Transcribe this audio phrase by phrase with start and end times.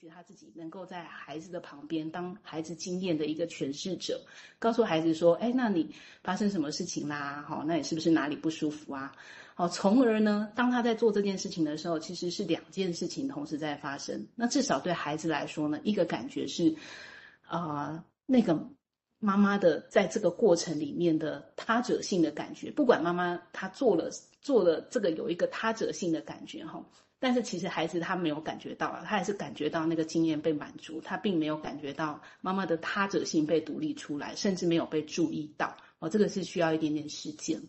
[0.00, 4.20] 许他自己能够在孩子的旁边当孩子经验的一个诠释者，
[4.58, 7.44] 告诉孩子说：“哎，那你发生什么事情啦？
[7.48, 9.12] 好，那你是不是哪里不舒服啊？
[9.54, 14.26] 好，从而呢，当他在做这件事情的时候，其实是两件事情同时在发生。
[14.34, 16.76] 那至少对孩子来说呢，一个感觉是，
[17.46, 18.68] 啊、那个
[19.18, 24.10] 妈妈的在这个过程里面的他者性的感觉，不管妈妈她做了
[24.46, 26.84] 做了这个有一个他者性的感觉哈。”
[27.18, 37.62] 但是其实孩子他没有感觉到啊，他还是感觉到那个经验被满足，他并没有感觉到妈妈的他者性被独立出来，甚至没有被注意到哦，这个是需要一点点时间。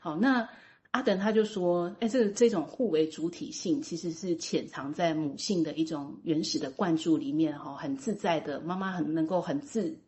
[0.00, 0.48] 好，那
[0.90, 9.98] 阿等他就说，哎，这这种互为主体性其实是潜藏在母性的一种原始的灌注里面哈，很自在的，妈妈很能够很自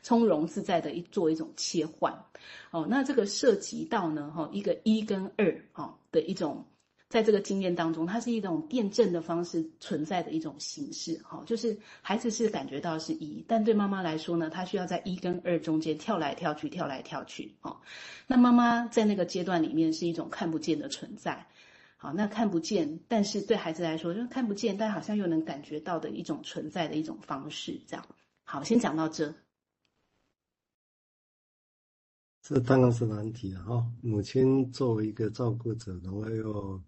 [0.00, 2.12] 从容自在的一做一种切换。
[2.70, 6.64] 哦，那这个涉及到呢哈一个一跟二哈的一种。
[7.08, 17.78] 在这个经验当中，它是一种辩证的方式存在的一种形式，哈，就是孩子是感觉到是一，但对妈妈来说呢，她需要在一跟二中间跳来跳去，跳来跳去，哈。
[18.26, 21.46] 那妈妈在那个阶段里面是一种看不见的存在，
[21.98, 28.06] 好，那看不见，但是对孩子来说，就看不见，但好像又能感觉到的一种存在的一种方式，这样。
[28.44, 29.34] 好，先讲到这。
[32.42, 33.90] 这当然是难题了，哈。
[34.02, 36.82] 母亲作为一个照顾者，然后又。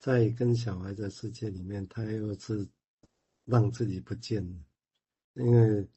[0.00, 2.68] 在跟小孩的世界里面，他又是
[3.46, 4.58] 让自己不见了，
[5.36, 5.88] 因为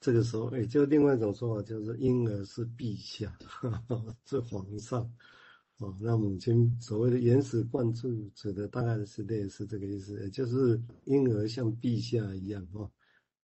[0.00, 3.38] 这个时候，也就另外一种说法，就是婴儿是陛下，
[4.26, 5.08] 是皇上，
[5.78, 12.90] 哦，那母亲所谓的原始灌注指的大概是类似这个意思，也就是婴儿像陛下一样，哦，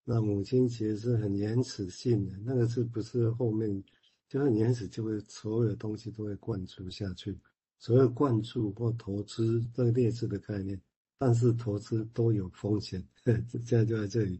[0.03, 3.83] 那母亲其实是很原始性的，那个是不是后面
[4.31, 7.37] 就很原始，就会所有的东西都会灌注下去。
[7.77, 10.79] 所谓灌注或投资这个劣质的概念，
[11.17, 14.39] 但是投资都有风险，现在就在这里，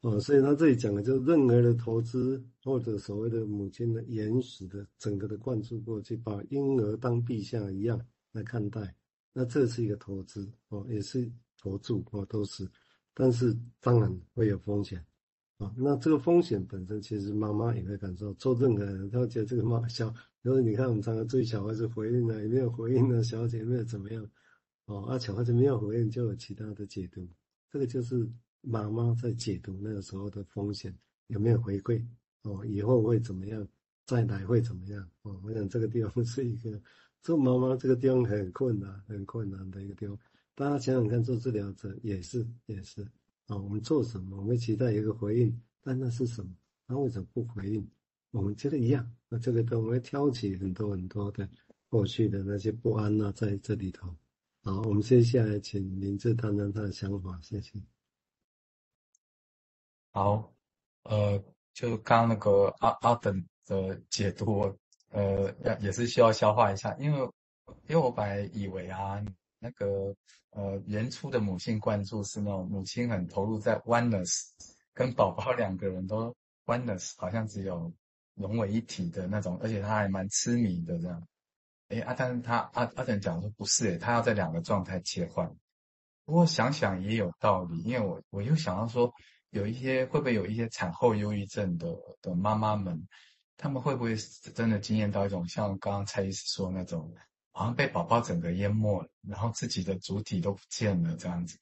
[0.00, 8.92] 哦，所以他这里讲的就是任何的投资或者所谓的母亲的原始的整个的灌注过去，把婴儿当陛下一样来看待，
[9.32, 12.68] 那这是一个投资哦，也是投注哦，都是，
[13.14, 15.00] 但是当然会有风险。
[15.60, 18.32] 啊，那这个风险本身，其实妈妈也会感受。
[18.34, 20.08] 做任何人，他觉得这个妈小，
[20.40, 23.22] 比如你看我们常常追小孩子回应了，有没有回应呢？
[23.22, 24.26] 小姐有没有怎么样？
[24.86, 27.28] 哦，啊，小孩子没有回应，就有其他的解读。
[27.70, 28.26] 这个就是
[28.62, 32.02] 妈妈在解读那个时候的风险有没有回馈？
[32.44, 33.68] 哦，以后会怎么样？
[34.06, 35.06] 再来会怎么样？
[35.20, 36.80] 哦，我想这个地方 是一个
[37.20, 40.18] 做妈妈这个地方很困难、很困难的一个地方。
[40.54, 43.06] 大家想想看，做治疗者也是，也是。
[43.50, 44.36] 啊，我们做什么？
[44.36, 46.54] 我们期待一个回应，但那是什么？
[46.86, 47.84] 他为什么不回应？
[48.30, 49.12] 我们觉得一样。
[49.28, 51.48] 那这个都我们会挑起很多很多的
[51.88, 54.14] 过去的那些不安啊，在这里头。
[54.62, 57.82] 好，我们接下来请明志谈谈他的想法，谢谢。
[60.12, 60.54] 好，
[61.02, 64.72] 呃，就刚刚那个阿阿等的解读，
[65.08, 67.18] 呃，也是需要消化一下，因为
[67.88, 69.20] 因为我本来以为啊。
[69.60, 70.14] 那个
[70.50, 74.48] 呃，原初的母性灌注是那种母亲很投入在 oneness，
[74.92, 76.34] 跟宝宝两个人都
[76.66, 77.92] oneness，好像只有
[78.34, 81.28] 融为一体的那种，而且他还蛮痴迷的这样。
[81.88, 85.48] 诶阿丹他阿阿等讲说不是诶他要在两个状态切换。
[86.24, 89.12] 不过想想也有道理，因为我我又想到说，
[89.50, 91.88] 有一些会不会有一些产后忧郁症的
[92.22, 93.06] 的妈妈们，
[93.56, 94.16] 他们会不会
[94.54, 97.12] 真的经验到一种像刚刚蔡医师说那种？
[97.52, 101.58] 好像被宝宝整个淹没了，然后自己的主体都不见了，这样子，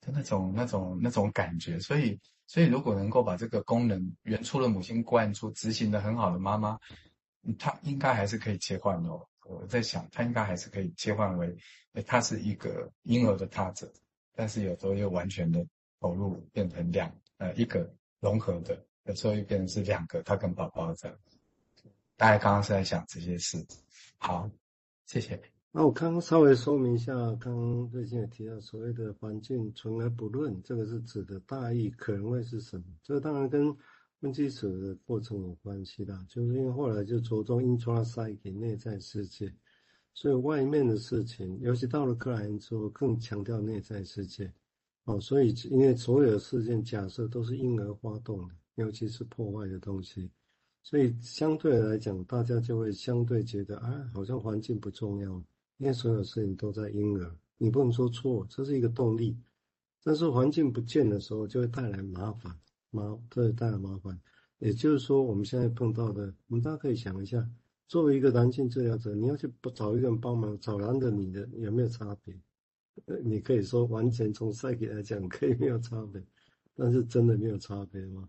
[0.00, 1.78] 就那种那种那种感觉。
[1.80, 6.78] 所以，所以如果能够把这个功能原初的母亲灌注执行的很好的妈妈，
[7.58, 9.26] 她应该还是可以切换哦。
[9.44, 11.54] 我在想，她应该还是可以切换为，
[12.06, 13.92] 她是一个婴儿的他者，
[14.34, 15.66] 但是有时候又完全的
[15.98, 21.18] 投入，变成两呃一个融合的，有时候又变成是两个，她跟宝宝这样。
[22.16, 23.66] 大家刚刚是在想这些事，
[24.18, 24.48] 好。
[25.12, 25.38] 谢谢。
[25.72, 32.84] 那我刚刚稍微说明一下，刚刚最近也提到所谓的环境存而不论，这个是指的大意可能会是什么？
[33.02, 33.76] 这当然跟
[34.22, 39.52] 分基础的过程有关系啦，就是因为后来就着重 intrapsyche 内在世界，
[40.14, 44.50] 所以外面的事情，尤其到了克莱恩之后，更强调内在世界。
[45.04, 50.30] 哦，所以因为所有的事件假设都是婴儿发动的，尤其是破坏的东西。
[50.82, 55.32] 所以相对来讲，大家就会相对觉得，啊，好像环境不重要，
[55.78, 57.36] 因为所有事情都在婴儿。
[57.56, 59.36] 你不能说错，这是一个动力。
[60.02, 62.52] 但是环境不见的时候，就会带来麻烦，
[62.90, 64.20] 麻，对带来麻烦。
[64.58, 67.48] 也就是说，我们现在碰到的，我们大家可以想一下，
[67.86, 72.34] 作为一个男性治疗者，你要去找一个人帮忙，找男的、女的有没有差别？
[73.06, 76.20] 呃，你可以说完全从赛给来讲，可以没有差别。
[76.74, 78.28] 但是真的没有差别吗？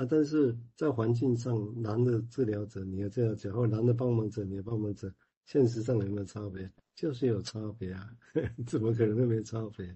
[0.00, 5.12] 啊，但是在环境上，男的治疗者，你要治疗者，或男的帮忙者，你要帮忙者，
[5.44, 6.72] 现实上有没有差别？
[6.94, 8.10] 就是有差别啊，
[8.66, 9.94] 怎么可能会没差别？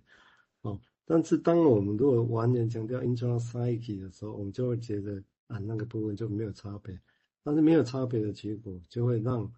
[0.61, 7.01] 哦，但是当我们如果完全强调 intrapsyche 的时候，我们就会觉得啊，那个部分就没有差别。
[7.43, 9.51] 但是没有差别的结果，就会让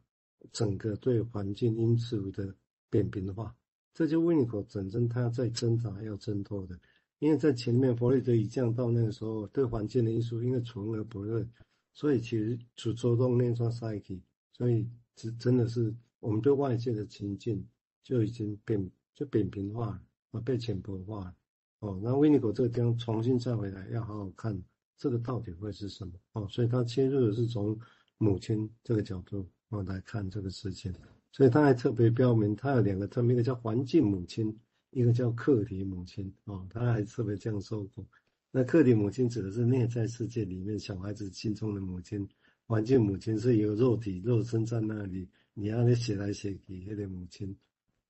[0.53, 2.55] 整个对环境因素的
[2.89, 3.53] 扁平化。
[3.93, 6.79] 这就维尼口本身他在挣扎要挣脱的。
[7.19, 11.49] 因为在前面弗洛伊德已降到那个时候，对环境的因素因为纯而不论，
[11.95, 14.21] 所以其实主着重那双 psyche，
[14.53, 17.67] 所以真真的是我们对外界的情境
[18.03, 20.03] 就已经扁就扁平化了
[20.33, 21.35] 啊，被浅薄化了
[21.79, 21.99] 哦。
[22.03, 24.62] 那维尼口这个地方重新再回来，要好好看
[24.99, 26.47] 这个到底会是什么哦。
[26.51, 27.79] 所以他切入的是从
[28.19, 30.93] 母亲这个角度哦来看这个事情，
[31.33, 34.55] 所以他还特别标明，他有两个特名，一个叫环境母亲。
[34.97, 38.03] 一个叫客体母亲哦，他还特别这样说过。
[38.51, 42.27] 那客体母亲指的是内在世界里面小孩子心中的母亲，
[42.65, 47.55] 环境母亲是有肉体肉身在那里，你让你写来写去，那个母亲。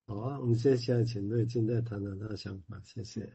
[0.07, 3.29] 好啊，我们接下来请瑞静再谈谈他的想法，谢谢。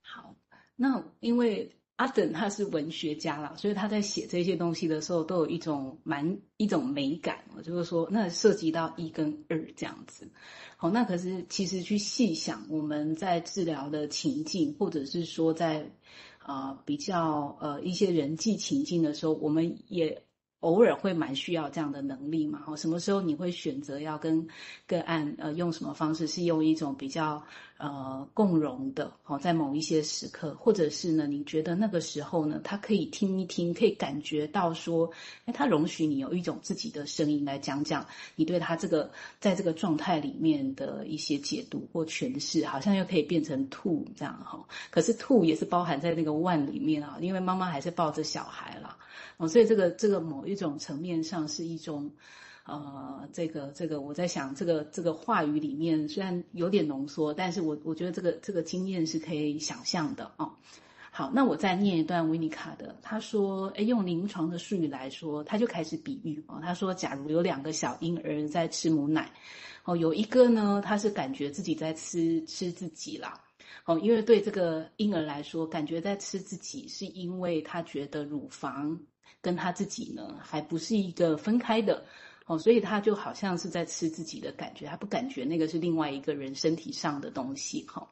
[0.00, 0.34] 好，
[0.74, 1.70] 那因为。
[1.98, 10.30] 阿等他是文学家啦，所以他在写这些东西的时候，都有一种蛮一种美感，我就是说，那涉及到一跟二这样子。
[10.76, 15.90] 好，那可是其实去细想，我们在治疗的情境，或者是说在
[16.38, 20.22] 啊、比较呃一些人际情境的时候，我们也。
[20.60, 22.60] 偶尔会蛮需要这样的能力嘛？
[22.60, 24.48] 哈，什么时候你会选择要跟
[24.86, 26.26] 个案呃用什么方式？
[26.26, 27.42] 是用一种比较
[27.78, 35.08] 呃共融的，好，在某一些时刻，或者是呢，你觉得那个时候呢，他可以听一听，可以感觉到说，
[35.44, 38.04] 哎，他容许你有一种自己的声音来讲讲
[38.34, 44.66] 你对他这个在这个状态里面的一些解读或诠释，好像又可以变成 two 这样哈。
[44.90, 48.96] 可是 two 也是包含在那个 one 里面啊，因为妈妈还是抱着小孩啦。
[49.36, 52.10] 哦，所以这个这个某一种层面上是一种，
[52.64, 60.52] 呃，这个这个我在想，这个这个话语里面虽然有点浓缩，但是我我觉得这个这个经验是可以想象的哦。
[61.10, 69.32] 好，那我再念一段维尼卡的，他说，诶，用临床的术语来说，他就开始比喻哦，他说，假如有两个小婴儿在吃母奶，
[69.84, 73.40] 哦，有一个呢，他是感觉自己在吃吃自己啦。
[73.84, 79.00] 哦，因为对这个婴儿来说，感觉在吃自己，是因为他觉得乳房。
[79.40, 82.04] 跟他自己呢，还不是一个分开的
[82.46, 88.08] 哦，所以他就好像是在吃自己的感觉，他不感觉那个是另外一个人身体上的东西哈。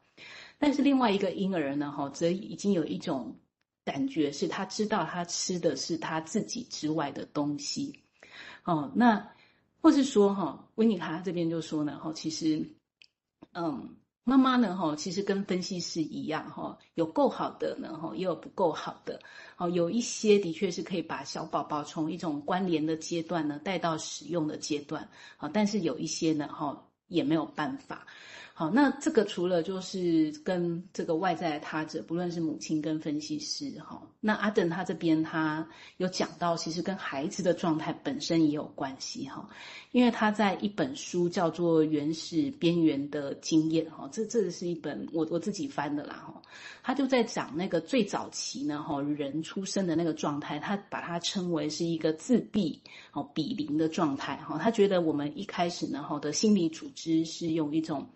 [0.59, 3.37] 但是另外一个婴儿呢，哈，则已经有一种
[3.85, 8.01] 感觉，是他知道他吃的是他自己之外的东西
[8.65, 8.91] 哦。
[8.95, 9.33] 那
[9.81, 12.69] 或是说哈，维尼卡这边就说呢，哈，其实，
[13.53, 13.97] 嗯。
[14.29, 14.77] 妈妈呢？
[14.77, 19.21] 哈，其实跟分析师一样，哈，有够好的呢，哈，也有不够好的，
[19.57, 26.77] 哦，有一些的确是可以把小宝宝从一种关联的阶段呢带到使用的阶段，啊，但是有一些呢，哈，
[27.07, 28.05] 也没有办法。
[28.59, 35.69] 好，那这个除了就是跟这个外在的他者，不论是母亲跟分析师，哈，那阿等他这边他
[35.99, 39.47] 有讲到，其实跟孩子的状态本身也有关系，哈，
[39.93, 46.41] 因为他在一本书叫做《原始边缘的经验》，哈，这这是一本我我自己翻的啦，哈，
[46.83, 52.81] 他就在讲那个最早期呢，哈，人出生的那个状态，他把它称为是一个自闭
[53.13, 58.09] 哦比邻的状态，哈，他觉得我们一开始呢，哈的心理组织是用一种。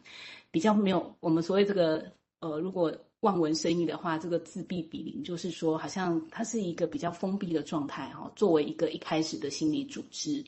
[0.50, 8.32] 比较没有我们所谓这个呃，如果望文生义的话，这个自闭比邻就是说，好像它是一个比较封闭的状态哈。
[8.34, 10.42] 作为一个一开始的心理组织，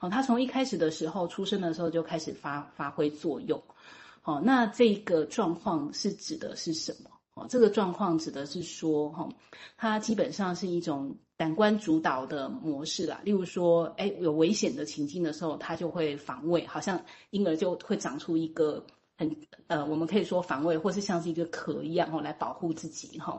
[0.00, 3.62] 哦，它从一开始的时候出生的时候就开始发发挥作用。
[4.24, 7.10] 哦，那这个状况是指的是什么？
[7.34, 9.28] 哦，这个状况指的是说，哈，
[9.76, 13.20] 它基本上是一种感官主导的模式啦。
[13.22, 18.84] 例如说，哎，有危险的情境的时候，它就会防卫，好像婴儿就会长出一个。
[19.16, 23.38] 很呃，我们可以说防卫，或是像是一个壳一样哦，来保护自己哈。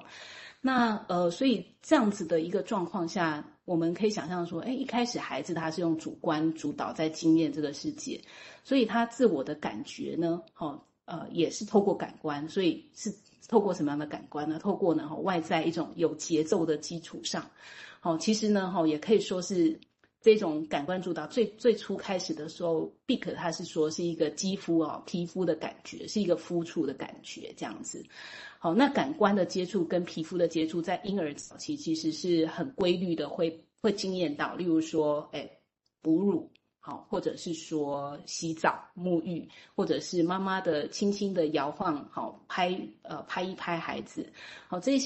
[0.59, 8.19] 那呃，所以这样子的一个状况下，我们可以想象说，哎，一开始孩子他是用主观主导在经验这个世界，
[8.63, 13.13] 所以他自我的感觉呢，哈呃，也是透过感官，所以是
[13.47, 14.57] 透过什么样的感官呢？
[14.57, 17.45] 透过呢，外在一种有节奏的基础上，
[17.99, 19.79] 好，其实呢，哈，也可以说是。
[20.21, 28.03] 这种感官主导最最初开始的时候，Bick 他是说是一个肌肤哦，皮肤的感觉，是一个肤触的感觉这样子。
[28.59, 35.47] 好，那感官的接触跟皮肤的接触，在婴儿早期其实是很规律的，会会经验到，例如说，哎，
[36.01, 44.25] 哺乳，好，或者是说洗澡、沐浴，或者是妈妈的轻轻的摇晃，好，拍呃拍一拍孩子，
[44.67, 44.97] 好，这些